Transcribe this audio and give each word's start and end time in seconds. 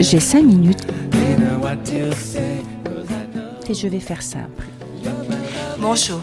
J'ai 0.00 0.20
cinq 0.20 0.44
minutes 0.44 0.86
et 3.68 3.74
je 3.74 3.88
vais 3.88 4.00
faire 4.00 4.22
simple. 4.22 4.64
Bonjour, 5.78 6.20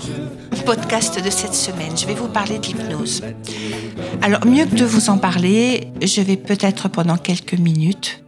podcast 0.65 1.23
de 1.23 1.29
cette 1.29 1.53
semaine, 1.53 1.97
je 1.97 2.05
vais 2.05 2.13
vous 2.13 2.29
parler 2.29 2.59
de 2.59 2.67
l'hypnose. 2.67 3.21
Alors, 4.21 4.45
mieux 4.45 4.65
que 4.65 4.75
de 4.75 4.85
vous 4.85 5.09
en 5.09 5.17
parler, 5.17 5.89
je 6.01 6.21
vais 6.21 6.37
peut-être 6.37 6.87
pendant 6.87 7.17
quelques 7.17 7.53
minutes 7.53 8.23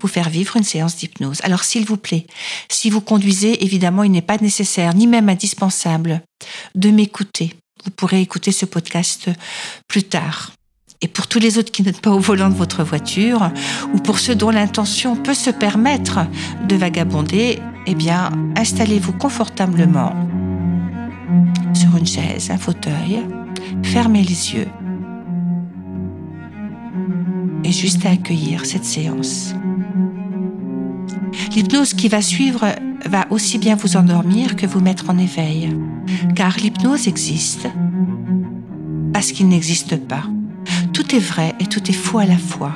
vous 0.00 0.08
faire 0.08 0.28
vivre 0.28 0.56
une 0.56 0.64
séance 0.64 0.96
d'hypnose. 0.96 1.38
Alors, 1.42 1.64
s'il 1.64 1.86
vous 1.86 1.96
plaît, 1.96 2.26
si 2.68 2.90
vous 2.90 3.00
conduisez, 3.00 3.64
évidemment, 3.64 4.02
il 4.02 4.10
n'est 4.10 4.20
pas 4.20 4.36
nécessaire, 4.36 4.94
ni 4.94 5.06
même 5.06 5.30
indispensable, 5.30 6.22
de 6.74 6.90
m'écouter. 6.90 7.54
Vous 7.84 7.90
pourrez 7.90 8.20
écouter 8.20 8.52
ce 8.52 8.64
podcast 8.64 9.28
plus 9.88 10.04
tard. 10.04 10.52
Et 11.00 11.08
pour 11.08 11.26
tous 11.26 11.38
les 11.38 11.58
autres 11.58 11.70
qui 11.70 11.82
n'êtes 11.82 12.00
pas 12.00 12.10
au 12.10 12.18
volant 12.18 12.48
de 12.48 12.54
votre 12.54 12.82
voiture, 12.82 13.50
ou 13.92 13.98
pour 13.98 14.18
ceux 14.18 14.34
dont 14.34 14.50
l'intention 14.50 15.16
peut 15.16 15.34
se 15.34 15.50
permettre 15.50 16.20
de 16.66 16.76
vagabonder, 16.76 17.58
eh 17.86 17.94
bien, 17.94 18.32
installez-vous 18.56 19.12
confortablement 19.12 20.14
sur 21.74 21.96
une 21.96 22.06
chaise, 22.06 22.50
un 22.50 22.56
fauteuil, 22.56 23.22
fermez 23.82 24.22
les 24.22 24.54
yeux 24.54 24.68
et 27.64 27.72
juste 27.72 28.06
à 28.06 28.10
accueillir 28.10 28.64
cette 28.64 28.84
séance. 28.84 29.54
L'hypnose 31.54 31.94
qui 31.94 32.08
va 32.08 32.22
suivre 32.22 32.64
va 33.08 33.26
aussi 33.30 33.58
bien 33.58 33.76
vous 33.76 33.96
endormir 33.96 34.56
que 34.56 34.66
vous 34.66 34.80
mettre 34.80 35.10
en 35.10 35.18
éveil, 35.18 35.76
car 36.34 36.56
l'hypnose 36.56 37.08
existe 37.08 37.68
parce 39.14 39.30
qu'il 39.30 39.48
n'existe 39.48 39.96
pas. 39.96 40.24
Tout 40.92 41.14
est 41.14 41.20
vrai 41.20 41.54
et 41.60 41.66
tout 41.66 41.88
est 41.88 41.94
faux 41.94 42.18
à 42.18 42.26
la 42.26 42.36
fois. 42.36 42.72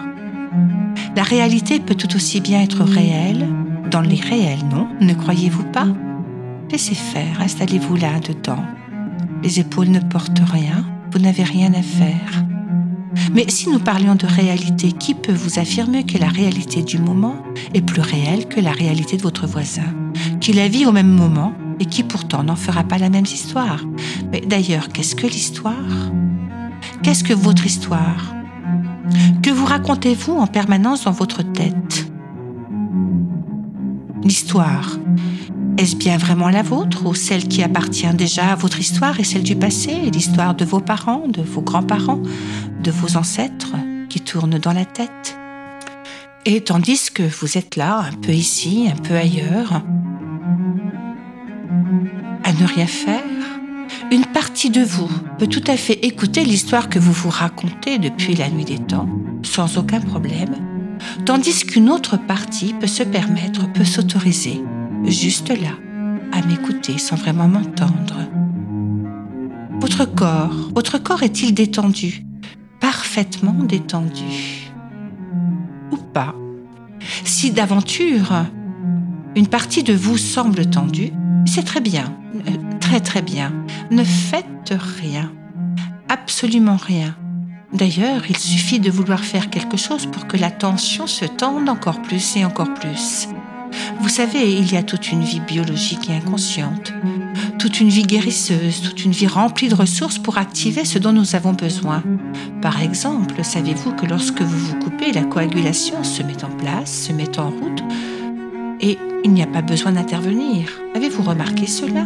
La 1.16 1.24
réalité 1.24 1.80
peut 1.80 1.96
tout 1.96 2.14
aussi 2.14 2.40
bien 2.40 2.62
être 2.62 2.84
réelle 2.84 3.46
dans 3.90 4.00
l'irréel, 4.00 4.58
non? 4.70 4.86
Ne 5.00 5.14
croyez-vous 5.14 5.64
pas? 5.64 5.88
Laissez 6.70 6.94
faire, 6.94 7.40
installez-vous 7.40 7.96
là 7.96 8.20
dedans. 8.20 8.62
Les 9.42 9.58
épaules 9.58 9.90
ne 9.90 10.00
portent 10.00 10.42
rien, 10.52 10.84
vous 11.12 11.18
n'avez 11.18 11.42
rien 11.42 11.72
à 11.74 11.82
faire. 11.82 12.44
Mais 13.34 13.46
si 13.48 13.68
nous 13.68 13.78
parlions 13.78 14.14
de 14.14 14.26
réalité, 14.26 14.92
qui 14.92 15.14
peut 15.14 15.32
vous 15.32 15.58
affirmer 15.58 16.04
que 16.04 16.18
la 16.18 16.28
réalité 16.28 16.82
du 16.82 16.98
moment 16.98 17.36
est 17.74 17.82
plus 17.82 18.00
réelle 18.00 18.48
que 18.48 18.60
la 18.60 18.72
réalité 18.72 19.16
de 19.16 19.22
votre 19.22 19.46
voisin, 19.46 19.94
qui 20.40 20.52
la 20.52 20.68
vit 20.68 20.86
au 20.86 20.92
même 20.92 21.10
moment 21.10 21.52
et 21.80 21.84
qui 21.84 22.02
pourtant 22.02 22.42
n'en 22.42 22.56
fera 22.56 22.84
pas 22.84 22.98
la 22.98 23.10
même 23.10 23.24
histoire? 23.24 23.84
Mais 24.32 24.40
d'ailleurs, 24.40 24.88
qu'est-ce 24.88 25.14
que 25.14 25.26
l'histoire? 25.26 25.74
Qu'est-ce 27.02 27.24
que 27.24 27.34
votre 27.34 27.66
histoire? 27.66 28.34
Que 29.42 29.50
vous 29.50 29.64
racontez-vous 29.64 30.34
en 30.34 30.46
permanence 30.46 31.04
dans 31.04 31.12
votre 31.12 31.42
tête? 31.42 32.10
L'histoire, 34.24 34.98
est-ce 35.78 35.94
bien 35.94 36.16
vraiment 36.16 36.48
la 36.48 36.62
vôtre 36.62 37.06
ou 37.06 37.14
celle 37.14 37.46
qui 37.46 37.62
appartient 37.62 38.12
déjà 38.12 38.50
à 38.50 38.56
votre 38.56 38.80
histoire 38.80 39.20
et 39.20 39.24
celle 39.24 39.44
du 39.44 39.54
passé, 39.54 39.92
l'histoire 40.12 40.56
de 40.56 40.64
vos 40.64 40.80
parents, 40.80 41.28
de 41.28 41.40
vos 41.40 41.62
grands-parents, 41.62 42.20
de 42.82 42.90
vos 42.90 43.16
ancêtres 43.16 43.74
qui 44.08 44.20
tournent 44.20 44.58
dans 44.58 44.72
la 44.72 44.84
tête? 44.84 45.38
Et 46.44 46.62
tandis 46.62 47.10
que 47.14 47.22
vous 47.22 47.56
êtes 47.56 47.76
là, 47.76 48.08
un 48.10 48.12
peu 48.12 48.32
ici, 48.32 48.88
un 48.92 49.00
peu 49.00 49.14
ailleurs, 49.14 49.82
à 52.42 52.52
ne 52.52 52.66
rien 52.66 52.86
faire, 52.86 53.22
une 54.10 54.26
partie 54.26 54.70
de 54.70 54.82
vous 54.82 55.10
peut 55.38 55.46
tout 55.46 55.64
à 55.68 55.76
fait 55.76 56.04
écouter 56.04 56.44
l'histoire 56.44 56.88
que 56.88 56.98
vous 56.98 57.12
vous 57.12 57.30
racontez 57.30 57.98
depuis 57.98 58.34
la 58.34 58.48
nuit 58.50 58.64
des 58.64 58.78
temps, 58.78 59.08
sans 59.44 59.78
aucun 59.78 60.00
problème, 60.00 60.56
tandis 61.24 61.64
qu'une 61.64 61.88
autre 61.88 62.16
partie 62.16 62.74
peut 62.74 62.88
se 62.88 63.04
permettre, 63.04 63.72
peut 63.72 63.84
s'autoriser 63.84 64.60
juste 65.10 65.50
là, 65.50 65.70
à 66.32 66.42
m'écouter 66.46 66.98
sans 66.98 67.16
vraiment 67.16 67.48
m'entendre. 67.48 68.16
Votre 69.80 70.04
corps, 70.04 70.70
votre 70.74 70.98
corps 70.98 71.22
est-il 71.22 71.54
détendu? 71.54 72.24
Parfaitement 72.80 73.52
détendu 73.52 74.70
Ou 75.92 75.96
pas 75.96 76.34
Si 77.24 77.50
d'aventure, 77.50 78.32
une 79.36 79.46
partie 79.46 79.82
de 79.82 79.94
vous 79.94 80.18
semble 80.18 80.68
tendue, 80.68 81.12
c'est 81.46 81.64
très 81.64 81.80
bien, 81.80 82.12
euh, 82.34 82.52
très 82.80 83.00
très 83.00 83.22
bien. 83.22 83.52
Ne 83.90 84.04
faites 84.04 84.74
rien, 85.00 85.30
absolument 86.08 86.76
rien. 86.76 87.14
D'ailleurs, 87.72 88.22
il 88.28 88.36
suffit 88.36 88.80
de 88.80 88.90
vouloir 88.90 89.20
faire 89.20 89.50
quelque 89.50 89.76
chose 89.76 90.06
pour 90.06 90.26
que 90.26 90.36
la 90.36 90.50
tension 90.50 91.06
se 91.06 91.26
tende 91.26 91.68
encore 91.68 92.00
plus 92.02 92.36
et 92.36 92.44
encore 92.44 92.72
plus. 92.74 93.28
Vous 94.00 94.08
savez, 94.08 94.52
il 94.52 94.72
y 94.72 94.76
a 94.76 94.82
toute 94.82 95.10
une 95.10 95.22
vie 95.22 95.40
biologique 95.40 96.08
et 96.08 96.14
inconsciente, 96.14 96.92
toute 97.58 97.80
une 97.80 97.88
vie 97.88 98.04
guérisseuse, 98.04 98.80
toute 98.80 99.04
une 99.04 99.12
vie 99.12 99.26
remplie 99.26 99.68
de 99.68 99.74
ressources 99.74 100.18
pour 100.18 100.38
activer 100.38 100.84
ce 100.84 100.98
dont 100.98 101.12
nous 101.12 101.34
avons 101.34 101.52
besoin. 101.52 102.02
Par 102.62 102.82
exemple, 102.82 103.44
savez-vous 103.44 103.92
que 103.92 104.06
lorsque 104.06 104.40
vous 104.40 104.58
vous 104.58 104.78
coupez, 104.78 105.12
la 105.12 105.24
coagulation 105.24 106.04
se 106.04 106.22
met 106.22 106.44
en 106.44 106.50
place, 106.50 107.06
se 107.08 107.12
met 107.12 107.38
en 107.38 107.50
route, 107.50 107.82
et 108.80 108.98
il 109.24 109.32
n'y 109.32 109.42
a 109.42 109.46
pas 109.46 109.62
besoin 109.62 109.92
d'intervenir. 109.92 110.70
Avez-vous 110.94 111.22
remarqué 111.22 111.66
cela? 111.66 112.04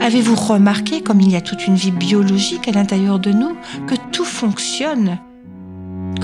Avez-vous 0.00 0.36
remarqué 0.36 1.00
comme 1.00 1.20
il 1.20 1.30
y 1.30 1.36
a 1.36 1.40
toute 1.40 1.66
une 1.66 1.76
vie 1.76 1.90
biologique 1.90 2.68
à 2.68 2.72
l'intérieur 2.72 3.18
de 3.18 3.32
nous, 3.32 3.56
que 3.86 3.94
tout 4.12 4.24
fonctionne? 4.24 5.18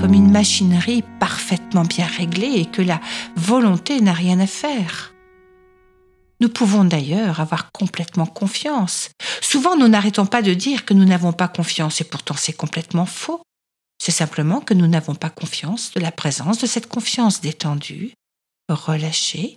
Comme 0.03 0.15
une 0.15 0.31
machinerie 0.31 1.01
parfaitement 1.17 1.85
bien 1.85 2.05
réglée 2.05 2.55
et 2.55 2.65
que 2.65 2.81
la 2.81 2.99
volonté 3.37 4.01
n'a 4.01 4.11
rien 4.11 4.37
à 4.41 4.47
faire. 4.47 5.13
Nous 6.41 6.49
pouvons 6.49 6.83
d'ailleurs 6.83 7.39
avoir 7.39 7.71
complètement 7.71 8.25
confiance. 8.25 9.11
Souvent, 9.39 9.77
nous 9.77 9.87
n'arrêtons 9.87 10.25
pas 10.25 10.41
de 10.41 10.53
dire 10.53 10.83
que 10.83 10.93
nous 10.93 11.05
n'avons 11.05 11.31
pas 11.31 11.47
confiance 11.47 12.01
et 12.01 12.03
pourtant 12.03 12.35
c'est 12.35 12.51
complètement 12.51 13.05
faux. 13.05 13.43
C'est 13.97 14.11
simplement 14.11 14.59
que 14.59 14.73
nous 14.73 14.87
n'avons 14.87 15.15
pas 15.15 15.29
confiance 15.29 15.91
de 15.93 16.01
la 16.01 16.11
présence 16.11 16.57
de 16.57 16.67
cette 16.67 16.89
confiance 16.89 17.39
détendue, 17.39 18.11
relâchée, 18.67 19.55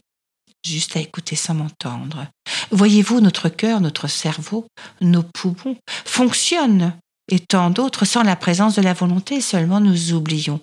juste 0.64 0.96
à 0.96 1.00
écouter 1.00 1.34
sans 1.34 1.54
m'entendre. 1.54 2.28
Voyez-vous, 2.70 3.20
notre 3.20 3.48
cœur, 3.48 3.80
notre 3.80 4.06
cerveau, 4.06 4.68
nos 5.00 5.24
poumons 5.24 5.76
fonctionnent 6.04 6.96
et 7.30 7.40
tant 7.40 7.70
d'autres 7.70 8.04
sans 8.04 8.22
la 8.22 8.36
présence 8.36 8.74
de 8.76 8.82
la 8.82 8.94
volonté, 8.94 9.40
seulement 9.40 9.80
nous 9.80 10.12
oublions. 10.12 10.60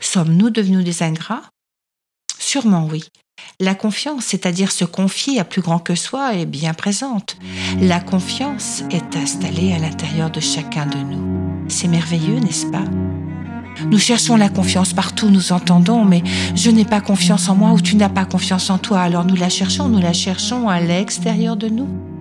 Sommes-nous 0.00 0.50
devenus 0.50 0.84
des 0.84 1.02
ingrats? 1.02 1.42
Sûrement 2.38 2.86
oui. 2.90 3.04
La 3.60 3.74
confiance, 3.74 4.26
c'est-à-dire 4.26 4.70
se 4.70 4.84
confier 4.84 5.40
à 5.40 5.44
plus 5.44 5.60
grand 5.60 5.78
que 5.78 5.94
soi, 5.94 6.34
est 6.34 6.46
bien 6.46 6.72
présente. 6.72 7.36
La 7.80 8.00
confiance 8.00 8.82
est 8.90 9.16
installée 9.16 9.72
à 9.72 9.78
l'intérieur 9.78 10.30
de 10.30 10.40
chacun 10.40 10.86
de 10.86 10.98
nous. 10.98 11.66
C'est 11.68 11.88
merveilleux, 11.88 12.38
n'est-ce 12.38 12.66
pas? 12.66 12.84
Nous 13.90 13.98
cherchons 13.98 14.36
la 14.36 14.48
confiance 14.48 14.92
partout, 14.92 15.30
nous 15.30 15.52
entendons, 15.52 16.04
mais 16.04 16.22
je 16.54 16.70
n'ai 16.70 16.84
pas 16.84 17.00
confiance 17.00 17.48
en 17.48 17.56
moi 17.56 17.72
ou 17.72 17.80
tu 17.80 17.96
n'as 17.96 18.08
pas 18.08 18.24
confiance 18.24 18.70
en 18.70 18.78
toi, 18.78 19.00
alors 19.00 19.24
nous 19.24 19.34
la 19.34 19.48
cherchons, 19.48 19.88
nous 19.88 20.00
la 20.00 20.12
cherchons 20.12 20.68
à 20.68 20.80
l'extérieur 20.80 21.56
de 21.56 21.68
nous. 21.68 22.13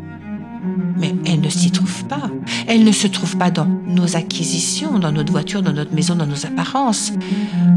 Mais 0.97 1.13
elle 1.25 1.41
ne 1.41 1.49
s'y 1.49 1.71
trouve 1.71 2.05
pas. 2.05 2.29
Elle 2.67 2.83
ne 2.83 2.91
se 2.91 3.07
trouve 3.07 3.37
pas 3.37 3.51
dans 3.51 3.67
nos 3.87 4.15
acquisitions, 4.15 4.99
dans 4.99 5.11
notre 5.11 5.31
voiture, 5.31 5.61
dans 5.61 5.73
notre 5.73 5.93
maison, 5.93 6.15
dans 6.15 6.27
nos 6.27 6.45
apparences, 6.45 7.13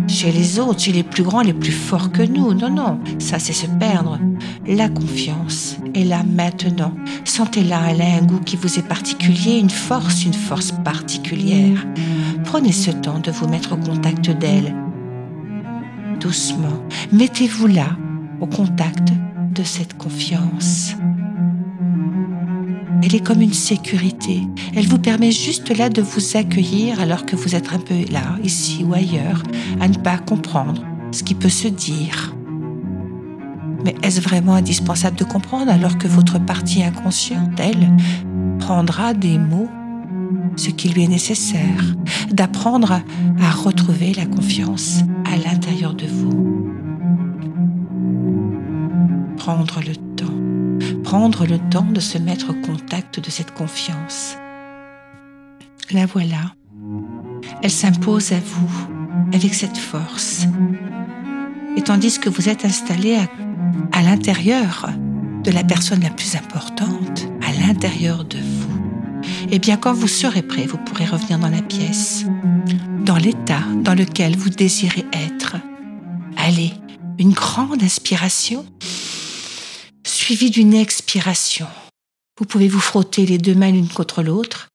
chez 0.09 0.33
les 0.33 0.59
autres, 0.59 0.81
chez 0.81 0.93
les 0.93 1.03
plus 1.03 1.23
grands, 1.23 1.43
les 1.43 1.55
plus 1.55 1.73
forts 1.73 2.13
que 2.13 2.23
nous. 2.23 2.55
Non, 2.55 2.71
non, 2.71 3.01
ça 3.19 3.39
c'est 3.39 3.53
se 3.53 3.67
perdre. 3.67 4.19
La 4.67 4.89
confiance 4.89 5.77
est 5.95 6.05
là 6.05 6.23
maintenant. 6.25 6.93
Sentez-la, 7.25 7.91
elle 7.91 8.03
a 8.03 8.17
un 8.17 8.23
goût 8.23 8.41
qui 8.41 8.57
vous 8.57 8.79
est 8.79 8.87
particulier, 8.87 9.59
une 9.59 9.71
force, 9.71 10.25
une 10.25 10.35
force 10.35 10.73
particulière. 10.85 11.85
Prenez 12.45 12.73
ce 12.73 12.91
temps 12.91 13.19
de 13.19 13.31
vous 13.31 13.49
mettre 13.49 13.73
au 13.73 13.77
contact 13.77 14.31
d'elle. 14.31 14.75
Doucement, 16.21 16.83
mettez-vous 17.13 17.67
là, 17.67 17.97
au 18.41 18.47
contact 18.47 19.13
de 19.53 19.63
cette 19.63 19.97
confiance. 19.97 20.95
Comme 23.25 23.41
une 23.41 23.53
sécurité. 23.53 24.43
Elle 24.77 24.87
vous 24.87 24.99
permet 24.99 25.33
juste 25.33 25.77
là 25.77 25.89
de 25.89 26.03
vous 26.03 26.37
accueillir 26.37 27.01
alors 27.01 27.25
que 27.25 27.35
vous 27.35 27.57
êtes 27.57 27.73
un 27.73 27.79
peu 27.79 27.95
là, 28.11 28.37
ici 28.45 28.85
ou 28.85 28.95
ailleurs, 28.95 29.43
à 29.81 29.89
ne 29.89 29.95
pas 29.95 30.19
comprendre 30.19 30.85
ce 31.11 31.25
qui 31.25 31.35
peut 31.35 31.49
se 31.49 31.67
dire. 31.67 32.37
Mais 33.85 33.97
est-ce 34.03 34.21
vraiment 34.21 34.55
indispensable 34.55 35.17
de 35.17 35.25
comprendre 35.25 35.73
alors 35.73 35.99
que 35.99 36.07
votre 36.07 36.39
partie 36.39 36.85
inconsciente, 36.85 37.59
elle, 37.59 37.97
prendra 38.61 39.15
des 39.15 39.39
mots 39.39 39.71
ce 40.57 40.71
qui 40.71 40.91
lui 40.91 41.05
est 41.05 41.09
nécessaire, 41.09 41.97
d'apprendre 42.31 43.01
à 43.41 43.51
retrouver 43.51 44.13
la 44.15 44.27
confiance 44.27 45.01
à 45.25 45.37
l'intérieur 45.37 45.95
de 45.95 46.07
vous? 46.07 46.71
Prendre 49.37 49.81
le 49.81 49.97
temps 50.17 50.36
prendre 51.07 51.47
le 51.47 51.59
temps 51.71 51.87
de 51.89 52.01
se 52.01 52.19
mettre 52.19 52.51
au 52.51 52.67
contact 52.67 53.21
de 53.21 53.31
cette 53.31 53.55
confiance. 53.55 54.37
La 55.93 56.05
voilà. 56.05 56.53
elle 57.63 57.71
s'impose 57.71 58.33
à 58.33 58.41
vous 58.41 58.89
avec 59.33 59.55
cette 59.55 59.79
force. 59.79 60.47
Et 61.77 61.83
tandis 61.83 62.19
que 62.19 62.29
vous 62.29 62.49
êtes 62.49 62.65
installé 62.65 63.15
à, 63.15 63.29
à 63.97 64.03
l'intérieur 64.03 64.91
de 65.45 65.53
la 65.53 65.63
personne 65.63 66.03
la 66.03 66.11
plus 66.11 66.35
importante, 66.35 67.29
à 67.41 67.53
l'intérieur 67.65 68.25
de 68.25 68.39
vous, 68.39 69.21
eh 69.53 69.61
bien 69.61 69.77
quand 69.77 69.93
vous 69.93 70.09
serez 70.09 70.43
prêt, 70.43 70.67
vous 70.67 70.79
pourrez 70.79 71.07
revenir 71.07 71.39
dans 71.39 71.51
la 71.51 71.63
pièce, 71.63 72.27
dans 73.05 73.17
l'état 73.17 73.63
dans 73.85 73.95
lequel 73.95 74.37
vous 74.37 74.51
désirez 74.51 75.07
être. 75.13 75.55
Allez, 76.37 76.73
une 77.21 77.33
grande 77.33 77.85
inspiration 77.85 78.67
suivie 80.27 80.51
d'une 80.51 80.75
expiration. 80.75 81.69
Vous 82.37 82.47
pouvez 82.47 82.67
vous 82.67 82.81
frotter 82.81 83.27
les 83.27 83.39
deux 83.39 83.55
mains 83.55 83.71
l'une 83.71 83.87
contre 83.87 84.25
l'autre. 84.25 84.67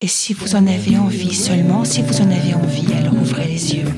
Et 0.00 0.08
si 0.08 0.34
vous 0.34 0.56
en 0.56 0.66
avez 0.66 0.98
envie, 0.98 1.32
seulement 1.32 1.84
si 1.84 2.02
vous 2.02 2.20
en 2.20 2.28
avez 2.28 2.54
envie, 2.54 2.92
alors 2.94 3.14
ouvrez 3.14 3.46
les 3.46 3.76
yeux. 3.76 3.88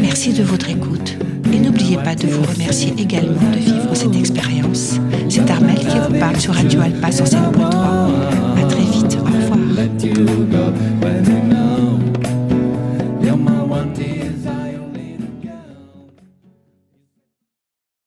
Merci 0.00 0.32
de 0.32 0.44
votre 0.44 0.70
écoute. 0.70 1.16
Et 1.52 1.58
n'oubliez 1.58 1.96
pas 1.96 2.14
de 2.14 2.28
vous 2.28 2.44
remercier 2.44 2.94
également 2.98 3.50
de 3.50 3.58
vivre 3.58 3.96
cette 3.96 4.14
expérience. 4.14 5.00
C'est 5.28 5.50
Armel 5.50 5.80
qui 5.80 5.98
vous 5.98 6.16
parle 6.20 6.38
sur 6.40 6.54
Radio 6.54 6.80
Alpa 6.80 7.10
sur 7.10 7.24
7.3. 7.24 8.62
À 8.62 8.64
très 8.68 8.84
vite. 8.84 9.18
Au 9.20 9.24
revoir. 9.24 9.58